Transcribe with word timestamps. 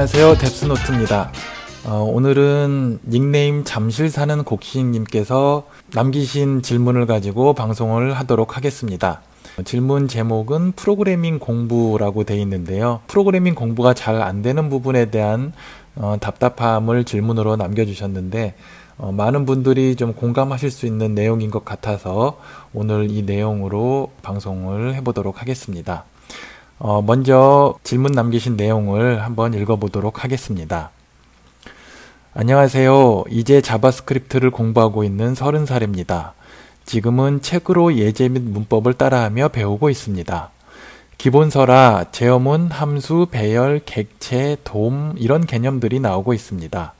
안녕하세요. 0.00 0.38
뎁스노트입니다. 0.38 1.30
어, 1.84 1.96
오늘은 2.10 3.00
닉네임 3.06 3.64
잠실 3.64 4.08
사는 4.08 4.42
곡식님께서 4.42 5.66
남기신 5.92 6.62
질문을 6.62 7.04
가지고 7.04 7.52
방송을 7.52 8.14
하도록 8.14 8.56
하겠습니다. 8.56 9.20
질문 9.66 10.08
제목은 10.08 10.72
프로그래밍 10.72 11.38
공부라고 11.38 12.24
되어 12.24 12.38
있는데요. 12.38 13.02
프로그래밍 13.08 13.54
공부가 13.54 13.92
잘 13.92 14.22
안 14.22 14.40
되는 14.40 14.70
부분에 14.70 15.10
대한 15.10 15.52
어, 15.96 16.16
답답함을 16.18 17.04
질문으로 17.04 17.56
남겨주셨는데 17.56 18.54
어, 18.96 19.12
많은 19.12 19.44
분들이 19.44 19.96
좀 19.96 20.14
공감하실 20.14 20.70
수 20.70 20.86
있는 20.86 21.14
내용인 21.14 21.50
것 21.50 21.66
같아서 21.66 22.38
오늘 22.72 23.10
이 23.10 23.20
내용으로 23.20 24.12
방송을 24.22 24.94
해보도록 24.94 25.42
하겠습니다. 25.42 26.04
어, 26.82 27.02
먼저 27.02 27.74
질문 27.82 28.12
남기신 28.12 28.56
내용을 28.56 29.22
한번 29.22 29.52
읽어보도록 29.52 30.24
하겠습니다. 30.24 30.90
안녕하세요. 32.32 33.24
이제 33.28 33.60
자바스크립트를 33.60 34.50
공부하고 34.50 35.04
있는 35.04 35.34
30살입니다. 35.34 36.32
지금은 36.86 37.42
책으로 37.42 37.96
예제 37.96 38.30
및 38.30 38.42
문법을 38.42 38.94
따라하며 38.94 39.48
배우고 39.48 39.90
있습니다. 39.90 40.50
기본서라 41.18 42.06
제어문, 42.12 42.70
함수, 42.70 43.26
배열, 43.30 43.82
객체, 43.84 44.56
DOM 44.64 45.12
이런 45.18 45.44
개념들이 45.44 46.00
나오고 46.00 46.32
있습니다. 46.32 46.94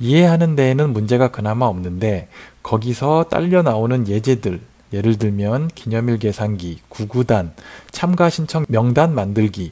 이해하는 0.00 0.56
데에는 0.56 0.90
문제가 0.90 1.28
그나마 1.28 1.66
없는데 1.66 2.28
거기서 2.62 3.24
딸려 3.24 3.60
나오는 3.60 4.08
예제들 4.08 4.71
예를 4.92 5.18
들면 5.18 5.68
기념일 5.68 6.18
계산기, 6.18 6.80
구구단, 6.88 7.54
참가 7.90 8.30
신청 8.30 8.64
명단 8.68 9.14
만들기 9.14 9.70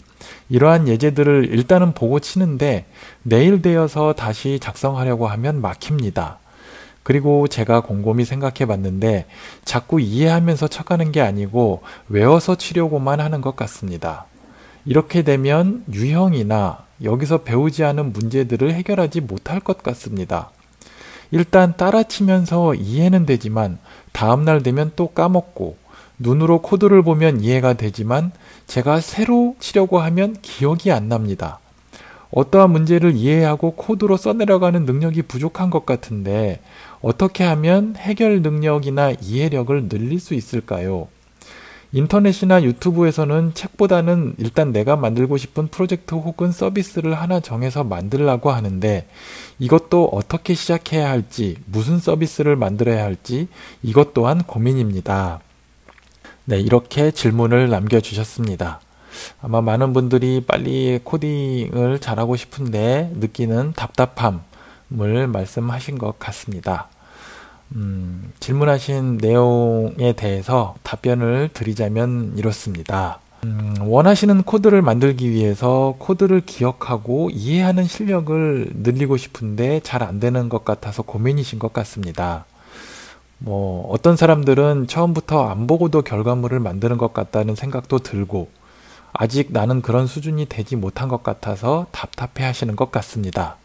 이러한 0.48 0.88
예제들을 0.88 1.48
일단은 1.50 1.92
보고 1.92 2.20
치는데 2.20 2.86
내일 3.22 3.62
되어서 3.62 4.12
다시 4.12 4.58
작성하려고 4.60 5.26
하면 5.28 5.60
막힙니다. 5.60 6.38
그리고 7.02 7.48
제가 7.48 7.80
곰곰이 7.80 8.24
생각해 8.24 8.66
봤는데 8.66 9.26
자꾸 9.64 10.00
이해하면서 10.00 10.68
척하는 10.68 11.12
게 11.12 11.20
아니고 11.20 11.82
외워서 12.08 12.56
치려고만 12.56 13.20
하는 13.20 13.40
것 13.40 13.56
같습니다. 13.56 14.26
이렇게 14.84 15.22
되면 15.22 15.84
유형이나 15.92 16.84
여기서 17.02 17.38
배우지 17.38 17.84
않은 17.84 18.12
문제들을 18.12 18.72
해결하지 18.72 19.22
못할 19.22 19.60
것 19.60 19.82
같습니다. 19.82 20.50
일단 21.30 21.74
따라치면서 21.76 22.74
이해는 22.74 23.26
되지만 23.26 23.78
다음날 24.12 24.62
되면 24.62 24.92
또 24.96 25.08
까먹고 25.08 25.76
눈으로 26.18 26.60
코드를 26.60 27.02
보면 27.02 27.40
이해가 27.40 27.74
되지만 27.74 28.32
제가 28.66 29.00
새로 29.00 29.56
치려고 29.58 30.00
하면 30.00 30.36
기억이 30.42 30.92
안 30.92 31.08
납니다. 31.08 31.60
어떠한 32.32 32.70
문제를 32.70 33.16
이해하고 33.16 33.72
코드로 33.72 34.16
써내려가는 34.16 34.84
능력이 34.84 35.22
부족한 35.22 35.70
것 35.70 35.84
같은데 35.84 36.60
어떻게 37.00 37.42
하면 37.44 37.96
해결 37.96 38.42
능력이나 38.42 39.12
이해력을 39.20 39.88
늘릴 39.88 40.20
수 40.20 40.34
있을까요? 40.34 41.08
인터넷이나 41.92 42.62
유튜브에서는 42.62 43.52
책보다는 43.54 44.34
일단 44.38 44.72
내가 44.72 44.94
만들고 44.94 45.36
싶은 45.36 45.68
프로젝트 45.68 46.14
혹은 46.14 46.52
서비스를 46.52 47.14
하나 47.14 47.40
정해서 47.40 47.82
만들라고 47.82 48.52
하는데 48.52 49.08
이것도 49.58 50.10
어떻게 50.12 50.54
시작해야 50.54 51.10
할지, 51.10 51.56
무슨 51.66 51.98
서비스를 51.98 52.54
만들어야 52.54 53.04
할지 53.04 53.48
이것 53.82 54.14
또한 54.14 54.44
고민입니다. 54.44 55.40
네, 56.44 56.60
이렇게 56.60 57.10
질문을 57.10 57.68
남겨주셨습니다. 57.70 58.80
아마 59.42 59.60
많은 59.60 59.92
분들이 59.92 60.44
빨리 60.46 61.00
코딩을 61.02 61.98
잘하고 62.00 62.36
싶은데 62.36 63.10
느끼는 63.16 63.72
답답함을 63.72 65.26
말씀하신 65.26 65.98
것 65.98 66.18
같습니다. 66.20 66.88
음, 67.76 68.32
질문하신 68.40 69.18
내용에 69.18 70.12
대해서 70.14 70.74
답변을 70.82 71.50
드리자면 71.52 72.34
이렇습니다. 72.36 73.20
음, 73.44 73.74
원하시는 73.80 74.42
코드를 74.42 74.82
만들기 74.82 75.30
위해서 75.30 75.94
코드를 75.98 76.42
기억하고 76.44 77.30
이해하는 77.30 77.84
실력을 77.84 78.70
늘리고 78.74 79.16
싶은데 79.16 79.80
잘 79.82 80.02
안 80.02 80.20
되는 80.20 80.48
것 80.48 80.64
같아서 80.64 81.02
고민이신 81.02 81.58
것 81.58 81.72
같습니다. 81.72 82.44
뭐, 83.38 83.88
어떤 83.90 84.16
사람들은 84.16 84.86
처음부터 84.86 85.48
안 85.48 85.66
보고도 85.66 86.02
결과물을 86.02 86.60
만드는 86.60 86.98
것 86.98 87.14
같다는 87.14 87.54
생각도 87.54 88.00
들고, 88.00 88.48
아직 89.12 89.52
나는 89.52 89.80
그런 89.82 90.06
수준이 90.06 90.46
되지 90.46 90.76
못한 90.76 91.08
것 91.08 91.22
같아서 91.22 91.86
답답해 91.90 92.46
하시는 92.46 92.76
것 92.76 92.92
같습니다. 92.92 93.56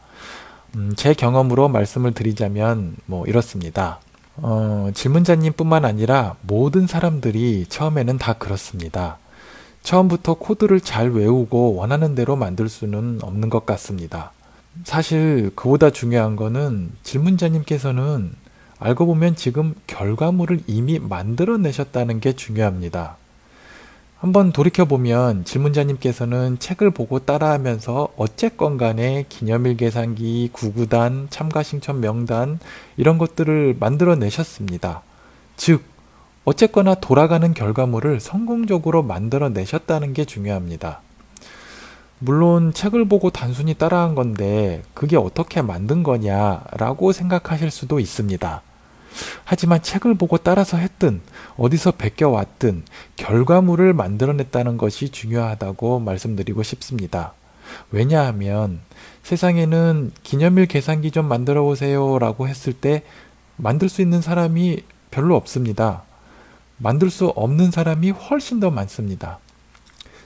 음, 0.75 0.93
제 0.95 1.13
경험으로 1.13 1.69
말씀을 1.69 2.13
드리자면 2.13 2.95
뭐 3.05 3.25
이렇습니다. 3.25 3.99
어, 4.37 4.89
질문자님뿐만 4.93 5.85
아니라 5.85 6.35
모든 6.41 6.85
사람들이 6.87 7.65
처음에는 7.69 8.17
다 8.17 8.33
그렇습니다. 8.33 9.17
처음부터 9.83 10.33
코드를 10.33 10.81
잘 10.81 11.11
외우고 11.11 11.75
원하는 11.75 12.15
대로 12.15 12.35
만들 12.35 12.67
수는 12.67 13.19
없는 13.21 13.49
것 13.49 13.65
같습니다. 13.65 14.31
사실 14.83 15.51
그보다 15.55 15.89
중요한 15.91 16.35
거는 16.35 16.91
질문자님께서는 17.03 18.33
알고 18.79 19.05
보면 19.05 19.35
지금 19.35 19.73
결과물을 19.87 20.61
이미 20.67 20.99
만들어내셨다는 20.99 22.19
게 22.19 22.33
중요합니다. 22.33 23.15
한번 24.25 24.51
돌이켜보면 24.51 25.45
질문자님께서는 25.45 26.57
책을 26.57 26.89
보고 26.89 27.19
따라하면서 27.19 28.07
어쨌건 28.17 28.75
간에 28.75 29.25
기념일 29.29 29.77
계산기, 29.77 30.49
구구단, 30.51 31.27
참가 31.29 31.61
신청 31.61 32.01
명단 32.01 32.57
이런 32.97 33.19
것들을 33.19 33.77
만들어내셨습니다. 33.79 35.03
즉, 35.57 35.83
어쨌거나 36.43 36.95
돌아가는 36.95 37.53
결과물을 37.53 38.19
성공적으로 38.19 39.03
만들어내셨다는 39.03 40.13
게 40.13 40.25
중요합니다. 40.25 41.01
물론 42.17 42.73
책을 42.73 43.07
보고 43.07 43.29
단순히 43.29 43.75
따라한 43.75 44.15
건데 44.15 44.81
그게 44.95 45.17
어떻게 45.17 45.61
만든 45.61 46.01
거냐라고 46.01 47.11
생각하실 47.11 47.69
수도 47.69 47.99
있습니다. 47.99 48.63
하지만 49.43 49.81
책을 49.81 50.15
보고 50.15 50.37
따라서 50.37 50.77
했든 50.77 51.21
어디서 51.57 51.91
베껴왔든 51.91 52.83
결과물을 53.15 53.93
만들어냈다는 53.93 54.77
것이 54.77 55.09
중요하다고 55.09 55.99
말씀드리고 55.99 56.63
싶습니다. 56.63 57.33
왜냐하면 57.91 58.79
세상에는 59.23 60.11
기념일 60.23 60.67
계산기 60.67 61.11
좀 61.11 61.27
만들어 61.27 61.63
보세요 61.63 62.19
라고 62.19 62.47
했을 62.47 62.73
때 62.73 63.03
만들 63.57 63.89
수 63.89 64.01
있는 64.01 64.21
사람이 64.21 64.83
별로 65.11 65.35
없습니다. 65.35 66.03
만들 66.77 67.09
수 67.09 67.27
없는 67.27 67.71
사람이 67.71 68.11
훨씬 68.11 68.59
더 68.59 68.69
많습니다. 68.69 69.39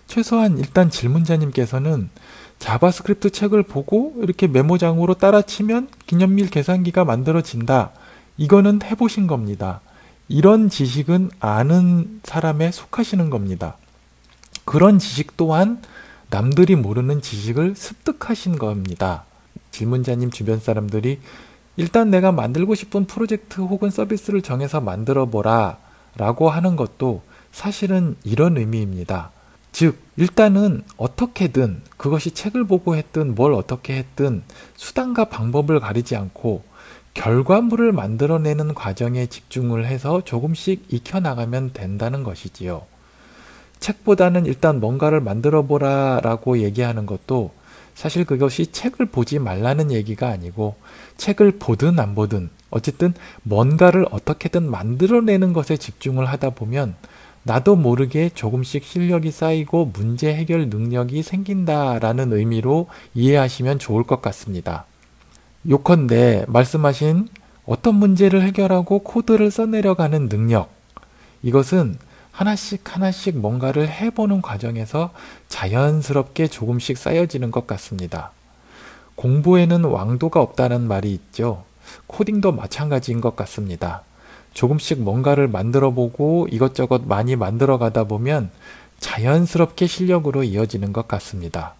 최소한 0.07 0.57
일단 0.57 0.89
질문자님께서는 0.89 2.09
자바스크립트 2.57 3.29
책을 3.29 3.63
보고 3.63 4.15
이렇게 4.21 4.47
메모장으로 4.47 5.13
따라치면 5.13 5.89
기념일 6.07 6.49
계산기가 6.49 7.05
만들어진다. 7.05 7.91
이거는 8.39 8.79
해보신 8.83 9.27
겁니다. 9.27 9.81
이런 10.29 10.69
지식은 10.69 11.29
아는 11.41 12.21
사람에 12.23 12.71
속하시는 12.71 13.29
겁니다. 13.29 13.75
그런 14.63 14.97
지식 14.97 15.35
또한 15.35 15.81
남들이 16.29 16.75
모르는 16.77 17.21
지식을 17.21 17.75
습득하신 17.75 18.57
겁니다. 18.57 19.25
질문자님 19.71 20.31
주변 20.31 20.59
사람들이 20.59 21.19
일단 21.75 22.09
내가 22.09 22.31
만들고 22.31 22.75
싶은 22.75 23.05
프로젝트 23.05 23.59
혹은 23.59 23.89
서비스를 23.89 24.41
정해서 24.41 24.79
만들어 24.79 25.25
보라 25.25 25.77
라고 26.15 26.49
하는 26.49 26.77
것도 26.77 27.21
사실은 27.51 28.15
이런 28.23 28.57
의미입니다. 28.57 29.31
즉, 29.73 29.99
일단은 30.15 30.83
어떻게든 30.97 31.81
그것이 31.97 32.31
책을 32.31 32.65
보고 32.65 32.95
했든 32.95 33.35
뭘 33.35 33.53
어떻게 33.53 33.97
했든 33.97 34.43
수단과 34.77 35.25
방법을 35.25 35.79
가리지 35.79 36.15
않고 36.15 36.68
결과물을 37.19 37.91
만들어내는 37.91 38.73
과정에 38.73 39.25
집중을 39.25 39.85
해서 39.85 40.21
조금씩 40.23 40.85
익혀나가면 40.87 41.71
된다는 41.73 42.23
것이지요. 42.23 42.83
책보다는 43.81 44.45
일단 44.45 44.79
뭔가를 44.79 45.19
만들어 45.19 45.63
보라 45.63 46.21
라고 46.23 46.59
얘기하는 46.59 47.05
것도 47.05 47.51
사실 47.93 48.23
그것이 48.23 48.67
책을 48.67 49.07
보지 49.07 49.39
말라는 49.39 49.91
얘기가 49.91 50.29
아니고 50.29 50.75
책을 51.17 51.59
보든 51.59 51.99
안 51.99 52.15
보든 52.15 52.49
어쨌든 52.69 53.13
뭔가를 53.43 54.05
어떻게든 54.11 54.71
만들어내는 54.71 55.51
것에 55.51 55.75
집중을 55.75 56.25
하다 56.25 56.51
보면 56.51 56.95
나도 57.43 57.75
모르게 57.75 58.29
조금씩 58.29 58.85
실력이 58.85 59.31
쌓이고 59.31 59.91
문제 59.93 60.33
해결 60.33 60.69
능력이 60.69 61.23
생긴다라는 61.23 62.31
의미로 62.31 62.87
이해하시면 63.13 63.79
좋을 63.79 64.03
것 64.03 64.21
같습니다. 64.21 64.85
요컨대 65.67 66.45
말씀하신 66.47 67.27
어떤 67.65 67.95
문제를 67.95 68.41
해결하고 68.43 68.99
코드를 68.99 69.51
써내려가는 69.51 70.29
능력. 70.29 70.69
이것은 71.43 71.97
하나씩 72.31 72.95
하나씩 72.95 73.37
뭔가를 73.37 73.89
해보는 73.89 74.41
과정에서 74.41 75.11
자연스럽게 75.49 76.47
조금씩 76.47 76.97
쌓여지는 76.97 77.51
것 77.51 77.67
같습니다. 77.67 78.31
공부에는 79.15 79.83
왕도가 79.83 80.41
없다는 80.41 80.87
말이 80.87 81.11
있죠. 81.13 81.65
코딩도 82.07 82.53
마찬가지인 82.53 83.19
것 83.19 83.35
같습니다. 83.35 84.03
조금씩 84.53 85.01
뭔가를 85.01 85.49
만들어 85.49 85.91
보고 85.91 86.47
이것저것 86.49 87.01
많이 87.05 87.35
만들어 87.35 87.77
가다 87.77 88.05
보면 88.05 88.49
자연스럽게 88.99 89.87
실력으로 89.87 90.43
이어지는 90.43 90.93
것 90.93 91.07
같습니다. 91.09 91.75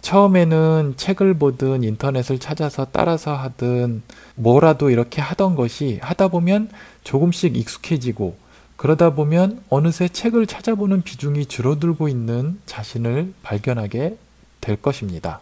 처음에는 0.00 0.94
책을 0.96 1.34
보든 1.34 1.84
인터넷을 1.84 2.38
찾아서 2.38 2.86
따라서 2.90 3.34
하든 3.34 4.02
뭐라도 4.34 4.90
이렇게 4.90 5.20
하던 5.20 5.54
것이 5.54 5.98
하다 6.02 6.28
보면 6.28 6.70
조금씩 7.04 7.56
익숙해지고 7.56 8.36
그러다 8.76 9.14
보면 9.14 9.62
어느새 9.68 10.08
책을 10.08 10.46
찾아보는 10.46 11.02
비중이 11.02 11.46
줄어들고 11.46 12.08
있는 12.08 12.58
자신을 12.64 13.34
발견하게 13.42 14.16
될 14.60 14.76
것입니다. 14.76 15.40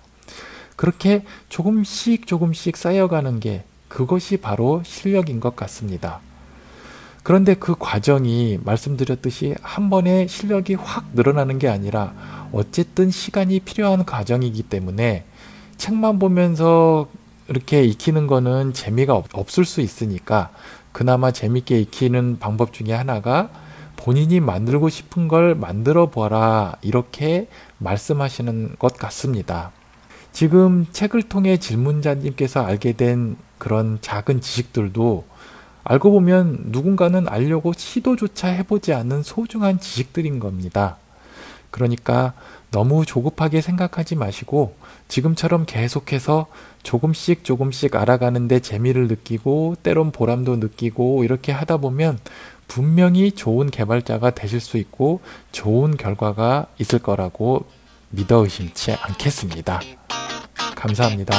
그렇게 0.74 1.24
조금씩 1.48 2.26
조금씩 2.26 2.76
쌓여가는 2.76 3.40
게 3.40 3.64
그것이 3.88 4.38
바로 4.38 4.82
실력인 4.84 5.40
것 5.40 5.54
같습니다. 5.56 6.20
그런데 7.22 7.54
그 7.54 7.74
과정이 7.78 8.58
말씀드렸듯이 8.64 9.54
한 9.62 9.90
번에 9.90 10.26
실력이 10.26 10.74
확 10.74 11.06
늘어나는 11.14 11.58
게 11.58 11.68
아니라 11.68 12.14
어쨌든 12.52 13.10
시간이 13.10 13.60
필요한 13.60 14.04
과정이기 14.04 14.62
때문에 14.64 15.24
책만 15.76 16.18
보면서 16.18 17.08
이렇게 17.48 17.84
익히는 17.84 18.26
거는 18.26 18.72
재미가 18.72 19.14
없, 19.14 19.58
을 19.58 19.64
수 19.64 19.80
있으니까 19.80 20.50
그나마 20.92 21.30
재밌게 21.30 21.80
익히는 21.80 22.38
방법 22.38 22.72
중에 22.72 22.92
하나가 22.92 23.50
본인이 23.96 24.40
만들고 24.40 24.88
싶은 24.88 25.28
걸 25.28 25.54
만들어 25.54 26.06
보라 26.10 26.76
이렇게 26.82 27.48
말씀하시는 27.78 28.76
것 28.78 28.96
같습니다. 28.96 29.72
지금 30.32 30.86
책을 30.92 31.22
통해 31.24 31.56
질문자님께서 31.56 32.64
알게 32.64 32.92
된 32.92 33.36
그런 33.58 33.98
작은 34.00 34.40
지식들도 34.40 35.24
알고 35.84 36.10
보면 36.12 36.64
누군가는 36.66 37.28
알려고 37.28 37.72
시도조차 37.72 38.48
해보지 38.48 38.92
않은 38.92 39.22
소중한 39.22 39.80
지식들인 39.80 40.38
겁니다. 40.38 40.96
그러니까 41.70 42.34
너무 42.70 43.06
조급하게 43.06 43.60
생각하지 43.60 44.14
마시고 44.14 44.74
지금처럼 45.08 45.64
계속해서 45.66 46.46
조금씩 46.82 47.44
조금씩 47.44 47.96
알아가는데 47.96 48.60
재미를 48.60 49.08
느끼고 49.08 49.76
때론 49.82 50.12
보람도 50.12 50.56
느끼고 50.56 51.24
이렇게 51.24 51.52
하다 51.52 51.78
보면 51.78 52.18
분명히 52.66 53.32
좋은 53.32 53.70
개발자가 53.70 54.30
되실 54.30 54.60
수 54.60 54.76
있고 54.76 55.20
좋은 55.52 55.96
결과가 55.96 56.66
있을 56.78 56.98
거라고 56.98 57.64
믿어 58.10 58.44
의심치 58.44 58.92
않겠습니다. 58.92 59.80
감사합니다. 60.76 61.34